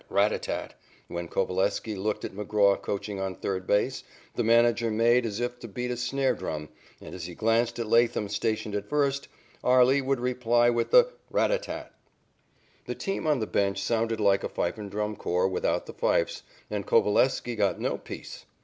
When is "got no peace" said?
17.55-18.47